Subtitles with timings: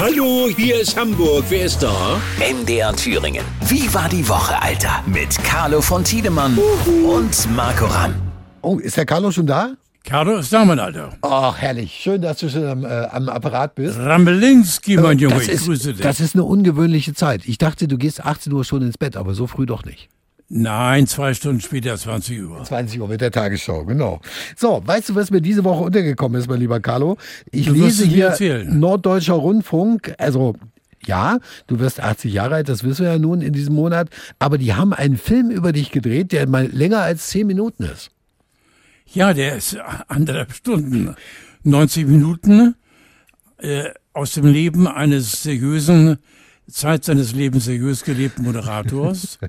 [0.00, 1.44] Hallo, hier ist Hamburg.
[1.50, 2.18] Wer ist da?
[2.38, 3.44] MDR Thüringen.
[3.66, 5.04] Wie war die Woche, Alter?
[5.04, 6.56] Mit Carlo von Tiedemann
[7.04, 8.14] und Marco Ramm.
[8.62, 9.74] Oh, ist der Carlo schon da?
[10.02, 11.10] Carlo ist da, mein Alter.
[11.20, 11.92] Ach, herrlich.
[11.92, 13.98] Schön, dass du schon am, äh, am Apparat bist.
[13.98, 16.00] Rambelinski, mein Junge, das ich ist, grüße dich.
[16.00, 17.42] Das ist eine ungewöhnliche Zeit.
[17.44, 20.08] Ich dachte, du gehst 18 Uhr schon ins Bett, aber so früh doch nicht.
[20.52, 22.64] Nein, zwei Stunden später, 20 Uhr.
[22.64, 24.20] 20 Uhr mit der Tagesschau, genau.
[24.56, 27.18] So, weißt du, was mir diese Woche untergekommen ist, mein lieber Carlo?
[27.52, 28.80] Ich Du lese hier erzählen.
[28.80, 30.56] Norddeutscher Rundfunk, also
[31.06, 34.10] ja, du wirst 80 Jahre alt, das wissen wir ja nun in diesem Monat,
[34.40, 38.10] aber die haben einen Film über dich gedreht, der mal länger als 10 Minuten ist.
[39.06, 41.14] Ja, der ist anderthalb Stunden.
[41.62, 42.74] 90 Minuten
[43.58, 46.18] äh, aus dem Leben eines seriösen,
[46.68, 49.38] Zeit seines Lebens seriös gelebten Moderators.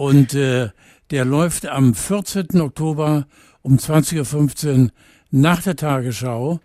[0.00, 0.70] Und äh,
[1.10, 2.58] der läuft am 14.
[2.62, 3.26] Oktober
[3.60, 4.90] um 20.15 Uhr
[5.30, 6.58] nach der Tagesschau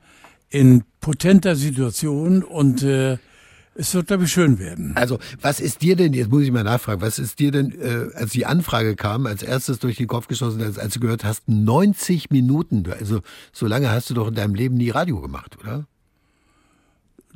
[0.48, 3.18] in potenter Situation und äh,
[3.76, 4.94] es wird, glaube ich, schön werden.
[4.96, 8.08] Also, was ist dir denn, jetzt muss ich mal nachfragen, was ist dir denn, äh,
[8.16, 11.50] als die Anfrage kam, als erstes durch den Kopf geschossen, als, als du gehört hast,
[11.50, 13.20] 90 Minuten, also
[13.52, 15.86] so lange hast du doch in deinem Leben nie Radio gemacht, oder?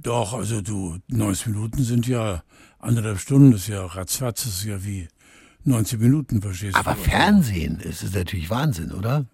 [0.01, 2.41] Doch, also du, 90 Minuten sind ja
[2.79, 5.09] anderthalb Stunden, das ist ja ratzfatz, das ist ja wie
[5.69, 7.09] 90 Minuten, verstehst Aber du?
[7.09, 9.25] Fernsehen ist es natürlich Wahnsinn, oder?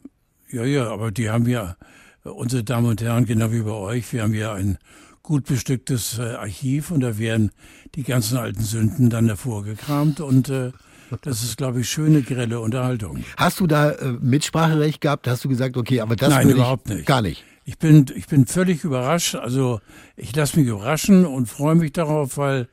[0.51, 1.75] Ja, ja, aber die haben ja,
[2.23, 4.77] unsere Damen und Herren, genau wie bei euch, wir haben ja ein
[5.23, 7.51] gut bestücktes äh, Archiv und da werden
[7.95, 10.71] die ganzen alten Sünden dann hervorgekramt und äh,
[11.21, 13.23] das ist, glaube ich, schöne, grelle Unterhaltung.
[13.37, 15.27] Hast du da äh, Mitspracherecht gehabt?
[15.27, 17.05] Hast du gesagt, okay, aber das Nein, überhaupt ich nicht.
[17.07, 17.43] gar nicht.
[17.63, 19.35] Ich bin, ich bin völlig überrascht.
[19.35, 19.81] Also
[20.15, 22.67] ich lasse mich überraschen und freue mich darauf, weil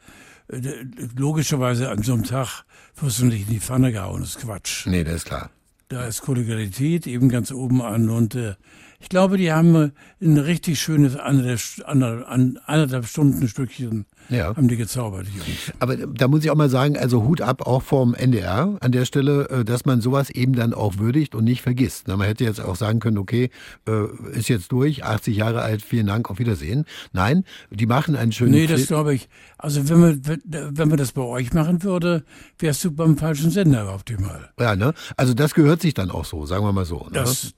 [1.17, 2.65] logischerweise an so einem Tag
[3.01, 4.21] wirst du nicht in die Pfanne gehauen.
[4.21, 4.87] Das ist Quatsch.
[4.87, 5.51] Nee, das ist klar.
[5.89, 8.55] Da ist Kollegialität eben ganz oben an und äh,
[9.03, 9.91] ich glaube, die haben äh,
[10.23, 14.55] ein richtig schönes anderthalb, Stunden Stückchen Ja.
[14.57, 15.73] haben die gezaubert, die Jungs.
[15.81, 19.05] Aber da muss ich auch mal sagen, also Hut ab auch vom NDR an der
[19.05, 22.07] Stelle, äh, dass man sowas eben dann auch würdigt und nicht vergisst.
[22.09, 23.51] Man hätte jetzt auch sagen können, okay,
[23.89, 24.07] äh,
[24.39, 26.85] ist jetzt durch, 80 Jahre alt, vielen Dank, auf Wiedersehen.
[27.13, 29.29] Nein, die machen einen schönen Nee, das glaube ich.
[29.59, 32.25] Also wenn man, wenn man das bei euch machen würde,
[32.59, 34.51] wärst du beim falschen Sender optimal.
[34.61, 34.95] Ja, ne?
[35.17, 36.99] Also das gehört sich dann auch so, sagen wir mal so.
[37.07, 37.11] Ne?
[37.15, 37.53] Das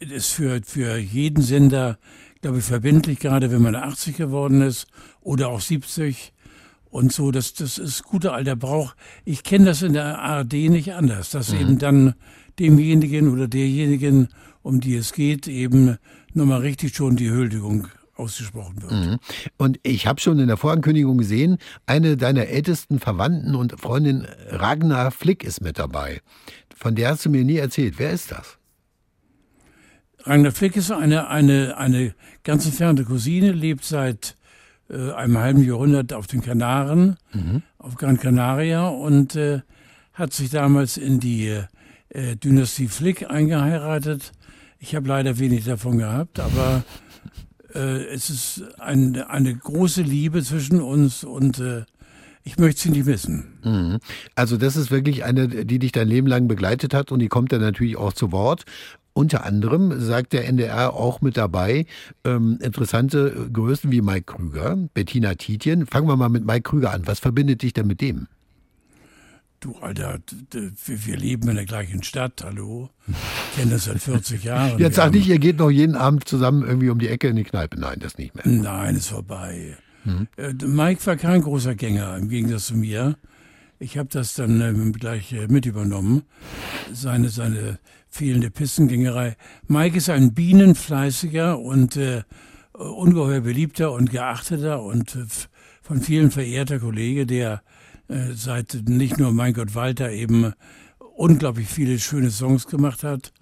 [0.00, 1.98] ist für, für jeden Sender,
[2.40, 4.86] glaube ich, verbindlich, gerade wenn man 80 geworden ist
[5.20, 6.32] oder auch 70
[6.90, 7.30] und so.
[7.30, 8.94] Das, das ist guter alter Brauch.
[9.24, 12.14] Ich kenne das in der ARD nicht anders, dass eben dann
[12.58, 14.28] demjenigen oder derjenigen,
[14.62, 15.96] um die es geht, eben
[16.34, 17.88] nochmal richtig schon die Huldigung
[18.20, 18.92] ausgesprochen wird.
[18.92, 19.16] Mhm.
[19.56, 25.10] Und ich habe schon in der Vorankündigung gesehen, eine deiner ältesten Verwandten und Freundin Ragnar
[25.10, 26.20] Flick ist mit dabei.
[26.76, 27.94] Von der hast du mir nie erzählt.
[27.96, 28.59] Wer ist das?
[30.24, 32.14] Ragnar Flick ist eine, eine, eine
[32.44, 34.36] ganz entfernte Cousine, lebt seit
[34.88, 37.16] äh, einem halben Jahrhundert auf den Kanaren,
[37.78, 39.60] auf Gran Canaria und äh,
[40.12, 41.60] hat sich damals in die
[42.10, 44.32] äh, Dynastie Flick eingeheiratet.
[44.78, 46.84] Ich habe leider wenig davon gehabt, aber
[47.74, 51.84] äh, es ist ein, eine große Liebe zwischen uns und äh,
[52.42, 53.58] ich möchte sie nicht missen.
[53.62, 53.98] Mhm.
[54.34, 57.52] Also das ist wirklich eine, die dich dein Leben lang begleitet hat und die kommt
[57.52, 58.64] dann natürlich auch zu Wort.
[59.12, 61.86] Unter anderem sagt der NDR auch mit dabei
[62.24, 65.86] ähm, interessante Größen wie Mike Krüger, Bettina Tietjen.
[65.86, 67.06] Fangen wir mal mit Mike Krüger an.
[67.06, 68.28] Was verbindet dich denn mit dem?
[69.60, 70.20] Du, Alter,
[70.86, 72.88] wir leben in der gleichen Stadt, hallo?
[73.08, 74.78] Ich kenne das seit 40 Jahren.
[74.78, 77.44] Jetzt sag nicht, ihr geht noch jeden Abend zusammen irgendwie um die Ecke in die
[77.44, 77.78] Kneipe.
[77.78, 78.46] Nein, das nicht mehr.
[78.46, 79.76] Nein, ist vorbei.
[80.36, 83.16] Äh, Mike war kein großer Gänger, im Gegensatz zu mir.
[83.78, 86.22] Ich habe das dann ähm, gleich äh, mit übernommen,
[86.92, 87.78] seine, seine
[88.10, 89.36] fehlende Pistengängerei.
[89.68, 92.22] Mike ist ein bienenfleißiger und äh,
[92.72, 95.24] ungeheuer beliebter und geachteter und äh,
[95.82, 97.62] von vielen verehrter Kollege, der
[98.08, 100.52] äh, seit nicht nur Mein Gott Walter eben
[101.16, 103.32] unglaublich viele schöne Songs gemacht hat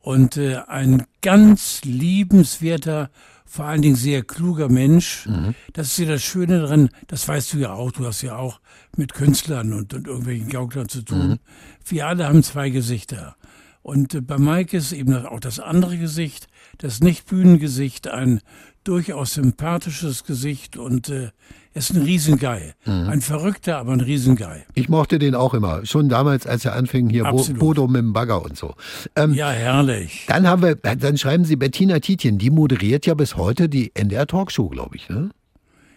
[0.00, 3.10] und äh, ein ganz liebenswerter,
[3.44, 5.26] vor allen Dingen sehr kluger Mensch.
[5.72, 8.60] Das ist ja das Schöne daran, das weißt du ja auch, du hast ja auch
[8.96, 11.38] mit Künstlern und, und irgendwelchen Gauklern zu tun.
[11.84, 13.36] Wir alle haben zwei Gesichter.
[13.86, 16.48] Und bei Mike ist eben auch das andere Gesicht,
[16.78, 18.40] das Nicht-Bühnengesicht, ein
[18.82, 21.32] durchaus sympathisches Gesicht und äh, er
[21.72, 22.74] ist ein Riesengei.
[22.84, 24.66] Ein verrückter, aber ein Riesengei.
[24.74, 25.86] Ich mochte den auch immer.
[25.86, 27.60] Schon damals, als er anfing, hier Absolut.
[27.60, 28.74] Bodo mit dem Bagger und so.
[29.14, 30.24] Ähm, Ja, herrlich.
[30.26, 34.26] Dann haben wir, dann schreiben Sie Bettina Tietjen, die moderiert ja bis heute die NDR
[34.26, 35.30] Talkshow, glaube ich, ne?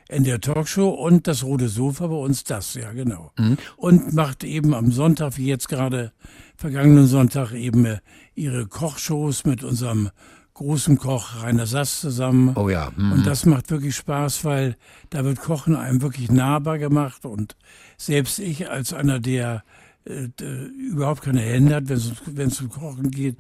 [0.10, 3.32] In der Talkshow und das rote Sofa bei uns das, ja genau.
[3.78, 6.12] Und macht eben am Sonntag, wie jetzt gerade
[6.58, 8.00] vergangenen Sonntag, eben äh,
[8.36, 10.10] ihre Kochshows mit unserem
[10.56, 12.54] großem Koch Rainer Sass zusammen.
[12.56, 12.92] Oh ja.
[12.96, 13.14] Mhm.
[13.14, 14.76] Und das macht wirklich Spaß, weil
[15.10, 17.24] da wird Kochen einem wirklich nahbar gemacht.
[17.26, 17.56] Und
[17.98, 19.64] selbst ich als einer, der
[20.10, 23.38] überhaupt keine Hände hat, wenn es um Kochen geht,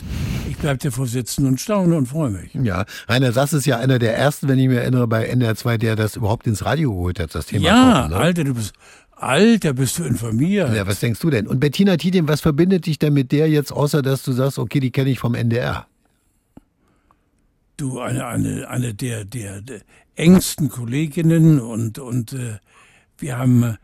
[0.50, 2.54] ich bleibe davor sitzen und staune und freue mich.
[2.54, 5.77] Ja, Rainer Sass ist ja einer der ersten, wenn ich mich erinnere, bei NDR 2,
[5.77, 8.12] der das überhaupt ins Radio geholt hat, das Thema ja, Kochen.
[8.12, 8.18] Ne?
[8.18, 8.74] Alter, du bist
[9.16, 10.74] Alter, bist du informiert.
[10.74, 11.48] Ja, was denkst du denn?
[11.48, 14.80] Und Bettina Tidem, was verbindet dich denn mit der jetzt, außer dass du sagst, okay,
[14.80, 15.88] die kenne ich vom NDR?
[17.80, 19.81] du eine, eine, eine der, der, der
[20.16, 22.57] engsten Kolleginnen und, und äh,
[23.18, 23.75] wir haben äh,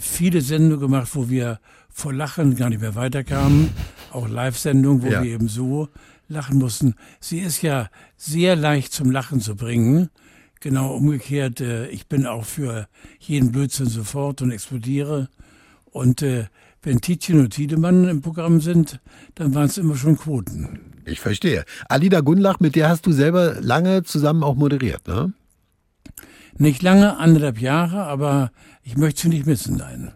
[0.00, 1.60] viele Sendungen gemacht, wo wir
[1.90, 3.70] vor Lachen gar nicht mehr weiterkamen.
[4.12, 5.22] Auch Live-Sendungen, wo Ja.
[5.22, 5.88] wir eben so
[6.28, 6.94] lachen mussten.
[7.20, 10.10] Sie ist ja sehr leicht zum Lachen zu bringen.
[10.60, 12.88] Genau umgekehrt, äh, ich bin auch für
[13.20, 15.28] jeden Blödsinn sofort und explodiere.
[15.84, 16.46] Und äh,
[16.82, 19.00] wenn Tietjen und Tiedemann im Programm sind,
[19.34, 20.80] dann waren es immer schon Quoten.
[21.04, 21.64] Ich verstehe.
[21.88, 25.32] Alida Gundlach, mit der hast du selber lange zusammen auch moderiert, ne?
[26.58, 28.50] Nicht lange, anderthalb Jahre, aber
[28.82, 30.12] ich möchte sie nicht missen, nein.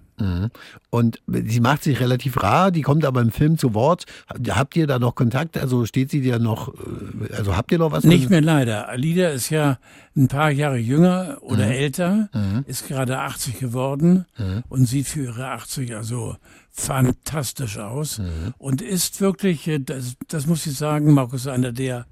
[0.90, 4.04] Und sie macht sich relativ rar, die kommt aber im Film zu Wort.
[4.48, 5.56] Habt ihr da noch Kontakt?
[5.56, 8.04] Also steht sie dir noch, äh, also habt ihr noch was?
[8.04, 8.88] Nicht mehr leider.
[8.88, 9.78] Alida ist ja
[10.16, 12.28] ein paar Jahre jünger oder älter,
[12.66, 14.26] ist gerade 80 geworden
[14.68, 16.36] und sieht für ihre 80 also
[16.70, 18.20] fantastisch aus
[18.58, 22.06] und ist wirklich, äh, das, das muss ich sagen, Markus, einer der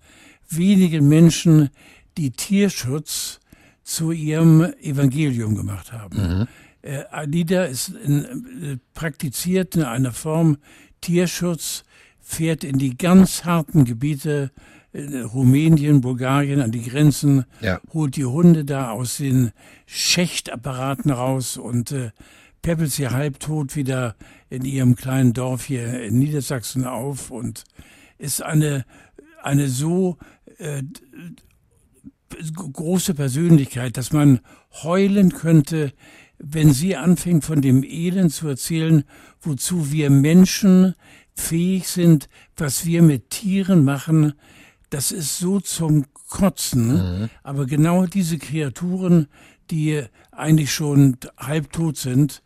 [0.49, 1.71] wenigen Menschen,
[2.17, 3.41] die Tierschutz
[3.87, 6.49] zu ihrem Evangelium gemacht haben.
[6.83, 8.25] Äh, Alida ist in,
[8.63, 10.59] äh, praktiziert in einer Form
[11.01, 11.85] Tierschutz,
[12.21, 14.51] fährt in die ganz harten Gebiete,
[14.93, 17.81] äh, Rumänien, Bulgarien, an die Grenzen, Ja.
[17.95, 19.53] holt die Hunde da aus den
[19.87, 22.11] Schächtapparaten raus und äh,
[22.63, 24.17] peppelt sie halbtot wieder
[24.51, 27.63] in ihrem kleinen Dorf hier in Niedersachsen auf und
[28.19, 28.85] ist eine,
[29.45, 30.19] eine so
[30.59, 30.83] äh,
[32.55, 34.41] große Persönlichkeit, dass man
[34.83, 35.93] heulen könnte,
[36.39, 39.05] wenn sie anfängt von dem Elend zu erzählen,
[39.41, 40.95] wozu wir Menschen
[41.35, 44.35] fähig sind, was wir mit Tieren machen,
[44.91, 47.31] das ist so zum Kotzen.
[47.43, 49.29] Aber genau diese Kreaturen,
[49.71, 50.03] die
[50.33, 52.43] eigentlich schon halbtot sind,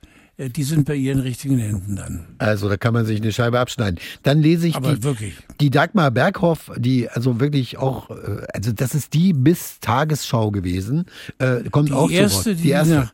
[0.49, 2.27] die sind bei ihren richtigen Händen dann.
[2.39, 3.99] Also da kann man sich eine Scheibe abschneiden.
[4.23, 5.35] Dann lese ich Aber die, wirklich.
[5.61, 11.05] die Dagmar Berghoff, die also wirklich auch, äh, also das ist die bis Tagesschau gewesen,
[11.39, 12.59] äh, kommt Die auch zu erste, Wort.
[12.59, 13.11] die Die erste,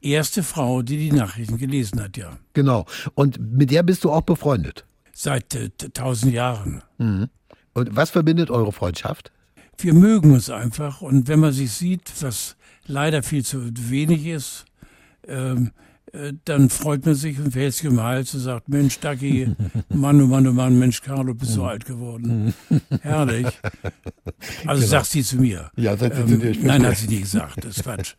[0.00, 2.38] erste Frau, die die Nachrichten gelesen hat, ja.
[2.54, 2.86] genau.
[3.14, 4.84] Und mit der bist du auch befreundet.
[5.12, 6.82] Seit äh, tausend Jahren.
[6.98, 7.30] Und
[7.96, 9.32] was verbindet eure Freundschaft?
[9.78, 12.56] Wir mögen uns einfach und wenn man sich sieht, was
[12.86, 14.66] leider viel zu wenig ist,
[15.26, 15.70] ähm, äh,
[16.44, 19.54] dann freut man sich sich um den Hals und sagt, Mensch, Dagi,
[19.88, 22.52] Mann, oh Mann, oh Mann, Mensch, Carlo, bist so alt geworden.
[23.02, 23.46] Herrlich.
[24.66, 25.70] Also sagt sie zu mir.
[25.76, 26.90] Ja, sagt sie zu dir, ähm, Nein, verstehe.
[26.90, 28.14] hat sie nie gesagt, das ist Quatsch.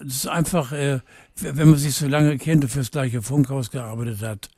[0.00, 1.00] Es ist einfach, äh,
[1.40, 4.48] wenn man sich so lange kennt und fürs gleiche Funkhaus gearbeitet hat,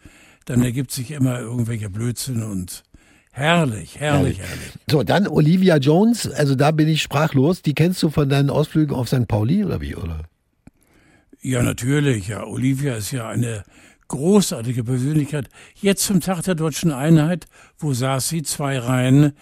[0.44, 2.84] dann ergibt sich immer irgendwelcher Blödsinn und
[3.32, 4.72] herrlich, herrlich, herrlich.
[4.90, 7.62] So, dann Olivia Jones, also da bin ich sprachlos.
[7.62, 9.28] Die kennst du von deinen Ausflügen auf St.
[9.28, 10.24] Pauli oder wie, oder?
[11.48, 12.28] Ja, natürlich.
[12.28, 13.64] Ja, Olivia ist ja eine
[14.08, 15.48] großartige Persönlichkeit.
[15.80, 17.46] Jetzt zum Tag der deutschen Einheit,
[17.78, 19.32] wo saß sie zwei Reihen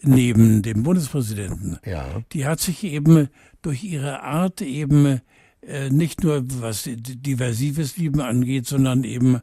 [0.00, 1.78] neben dem Bundespräsidenten.
[1.84, 2.22] Ja.
[2.32, 3.28] Die hat sich eben
[3.62, 5.20] durch ihre Art eben
[5.60, 9.42] äh, nicht nur was diversives Leben angeht, sondern eben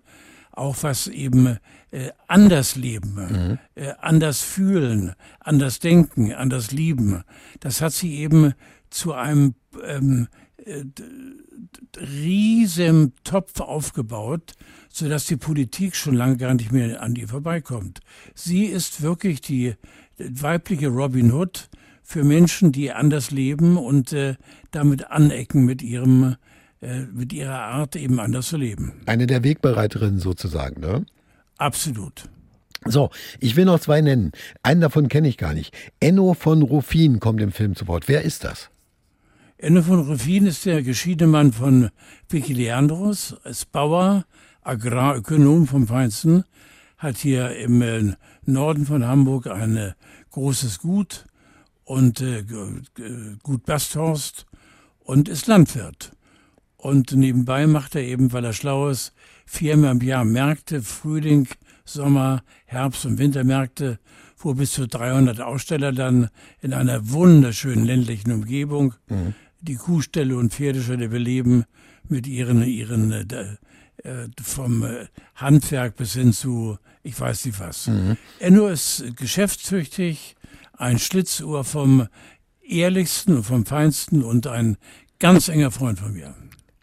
[0.54, 1.58] auch was eben
[1.92, 7.26] äh, anders leben, äh, anders fühlen, anders denken, anders lieben.
[7.60, 8.54] Das hat sie eben
[8.90, 10.43] zu einem ähm, äh,
[11.98, 14.54] riesen Topf aufgebaut,
[14.90, 18.00] sodass die Politik schon lange gar nicht mehr an ihr vorbeikommt.
[18.36, 19.76] Sie ist wirklich die
[20.18, 21.70] weibliche Robin Hood
[22.04, 24.36] für Menschen, die anders leben und äh,
[24.72, 26.36] damit anecken mit ihrem
[26.82, 28.94] äh, mit ihrer Art eben anders zu leben.
[29.06, 31.06] Eine der Wegbereiterinnen sozusagen, ne?
[31.58, 32.30] Absolut.
[32.86, 34.34] So, ich will noch zwei nennen.
[34.64, 35.74] Einen davon kenne ich gar nicht.
[36.02, 38.10] Enno von Ruffin kommt im Film zu Wort.
[38.10, 38.70] Wer ist das?
[39.64, 41.90] Ende von Ruffin ist der geschiedene Mann von
[42.28, 44.26] Vicky Leandros, ist Bauer,
[44.62, 46.44] Agrarökonom vom Feinsten,
[46.98, 48.14] hat hier im äh,
[48.46, 49.94] Norden von Hamburg ein äh,
[50.32, 51.24] großes Gut
[51.86, 52.44] und äh,
[53.42, 54.48] Gut Basthorst
[55.00, 56.12] und ist Landwirt.
[56.76, 59.14] Und nebenbei macht er eben, weil er schlau ist,
[59.46, 61.48] viermal im Jahr Märkte, Frühling,
[61.86, 63.98] Sommer, Herbst- und Wintermärkte,
[64.38, 66.30] wo bis zu 300 Aussteller dann
[66.60, 68.94] in einer wunderschönen ländlichen Umgebung
[69.64, 71.66] die Kuhställe und Pferdeställe beleben
[72.08, 73.58] mit ihren, ihren äh,
[74.04, 77.90] äh, vom äh, Handwerk bis hin zu, ich weiß nicht was.
[78.40, 80.36] Enno ist geschäftstüchtig,
[80.74, 82.08] ein Schlitzohr vom
[82.62, 84.78] ehrlichsten und vom feinsten und ein
[85.20, 86.36] ganz enger Freund von mir.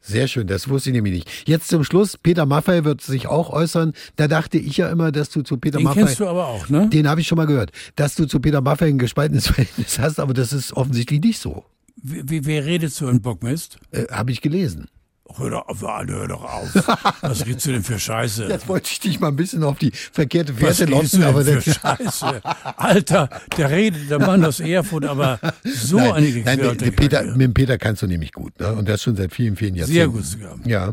[0.02, 1.48] Sehr schön, das wusste ich nämlich nicht.
[1.48, 3.92] Jetzt zum Schluss, Peter Maffay wird sich auch äußern.
[4.16, 6.00] Da dachte ich ja immer, dass du zu Peter Den Maffay...
[6.00, 6.88] kennst du aber auch, ne?
[6.88, 7.70] Den habe ich schon mal gehört.
[7.96, 11.64] Dass du zu Peter Maffay ein gespaltenes Verhältnis hast, aber das ist offensichtlich nicht so.
[12.02, 13.78] Wie, wie, wer redet so in Bockmist?
[13.90, 14.86] Äh, habe ich gelesen.
[15.36, 16.74] Hör doch auf, hör doch auf.
[17.20, 18.46] Was redest du denn für Scheiße?
[18.46, 21.44] Jetzt wollte ich dich mal ein bisschen auf die verkehrte Was Fährte redest du locken,
[21.44, 21.72] denn aber für.
[21.72, 22.42] Scheiße?
[22.76, 27.22] Alter, der redet, der Mann aus Erfurt, aber so Nein, eine nein, gequirlte mit, Peter,
[27.24, 28.58] mit dem Peter kannst du nämlich gut.
[28.60, 28.72] Ne?
[28.72, 29.94] Und das schon seit vielen, vielen Jahrzehnten.
[29.94, 30.56] Sehr gut sogar.
[30.64, 30.92] Ja,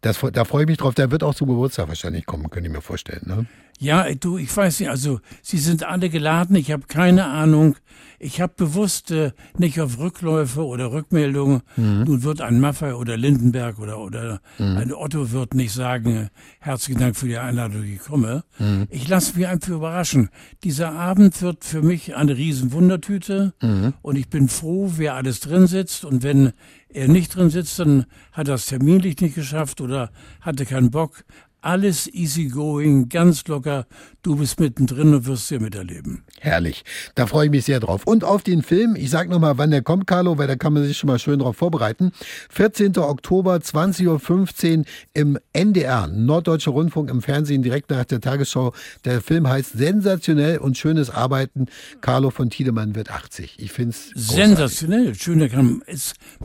[0.00, 0.94] das, da freue ich mich drauf.
[0.94, 3.22] Der wird auch zum Geburtstag wahrscheinlich kommen, könnte ich mir vorstellen.
[3.26, 3.46] Ne?
[3.78, 7.76] Ja, du, ich weiß nicht, also Sie sind alle geladen, ich habe keine Ahnung.
[8.18, 11.62] Ich habe bewusst äh, nicht auf Rückläufe oder Rückmeldungen.
[11.76, 12.04] Mhm.
[12.04, 16.28] Nun wird ein Maffei oder Lindenberg oder, oder ein Otto wird nicht sagen,
[16.60, 18.44] herzlichen Dank für die Einladung, ich komme.
[18.58, 18.86] Mhm.
[18.90, 20.30] Ich lasse mich einfach überraschen.
[20.62, 23.94] Dieser Abend wird für mich eine riesen Wundertüte Mhm.
[24.02, 26.52] und ich bin froh, wer alles drin sitzt und wenn
[26.88, 31.24] er nicht drin sitzt, dann hat er es terminlich nicht geschafft oder hatte keinen Bock.
[31.64, 33.86] Alles easy going, ganz locker.
[34.20, 36.22] Du bist mittendrin und wirst hier miterleben.
[36.38, 36.84] Herrlich.
[37.14, 38.02] Da freue ich mich sehr drauf.
[38.06, 40.84] Und auf den Film, ich sag nochmal, wann der kommt, Carlo, weil da kann man
[40.84, 42.12] sich schon mal schön drauf vorbereiten.
[42.50, 42.98] 14.
[42.98, 48.74] Oktober, 20.15 Uhr im NDR, Norddeutscher Rundfunk im Fernsehen, direkt nach der Tagesschau.
[49.06, 51.68] Der Film heißt Sensationell und schönes Arbeiten.
[52.02, 53.56] Carlo von Tiedemann wird 80.
[53.58, 55.14] Ich finde es Sensationell.
[55.14, 55.82] Schöner kann,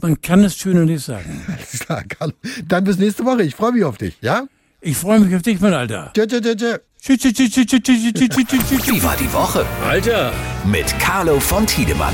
[0.02, 1.42] man kann es schöner nicht sagen.
[1.48, 2.34] Alles klar, Carlo.
[2.66, 3.44] Dann bis nächste Woche.
[3.44, 4.18] Ich freue mich auf dich.
[4.22, 4.48] Ja?
[4.82, 6.12] Ich freue mich auf dich, mein Alter.
[6.14, 6.78] Tschö, tschö, tschö.
[7.02, 9.66] Wie war die Woche?
[9.86, 10.32] Alter!
[10.66, 12.14] Mit Carlo von Tiedemann.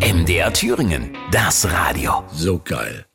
[0.00, 1.10] MDR Thüringen.
[1.30, 2.24] Das Radio.
[2.32, 3.07] So geil.